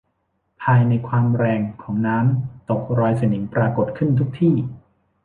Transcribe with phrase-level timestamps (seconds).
[0.63, 4.55] ภายในความแรงของน้ำตกรอยสนิมปรากฏขึ้นทุกที่